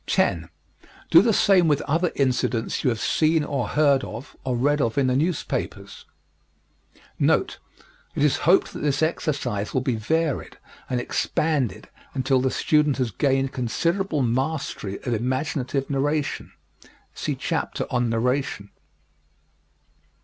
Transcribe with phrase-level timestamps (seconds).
[0.07, 0.49] 10.
[1.11, 4.97] Do the same with other incidents you have seen or heard of, or read of
[4.97, 6.05] in the newspapers.
[7.19, 7.59] NOTE:
[8.15, 10.57] It is hoped that this exercise will be varied
[10.89, 16.51] and expanded until the pupil has gained considerable mastery of imaginative narration.
[17.13, 18.71] (See chapter on "Narration.")